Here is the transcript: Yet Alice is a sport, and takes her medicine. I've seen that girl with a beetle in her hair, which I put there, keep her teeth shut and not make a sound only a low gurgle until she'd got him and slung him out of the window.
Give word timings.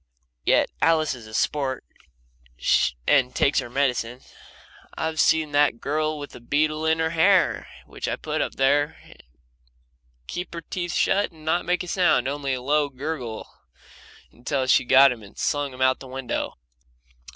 Yet 0.45 0.71
Alice 0.81 1.13
is 1.13 1.27
a 1.27 1.33
sport, 1.35 1.85
and 3.07 3.35
takes 3.35 3.59
her 3.59 3.69
medicine. 3.69 4.21
I've 4.97 5.19
seen 5.19 5.51
that 5.51 5.79
girl 5.79 6.17
with 6.17 6.33
a 6.33 6.39
beetle 6.39 6.87
in 6.87 6.97
her 6.97 7.11
hair, 7.11 7.67
which 7.85 8.07
I 8.07 8.15
put 8.15 8.57
there, 8.57 8.97
keep 10.25 10.55
her 10.55 10.61
teeth 10.61 10.93
shut 10.93 11.31
and 11.31 11.45
not 11.45 11.65
make 11.65 11.83
a 11.83 11.87
sound 11.87 12.27
only 12.27 12.55
a 12.55 12.63
low 12.63 12.89
gurgle 12.89 13.47
until 14.31 14.65
she'd 14.65 14.85
got 14.85 15.11
him 15.11 15.21
and 15.21 15.37
slung 15.37 15.71
him 15.71 15.83
out 15.83 15.97
of 15.97 15.99
the 15.99 16.07
window. 16.07 16.57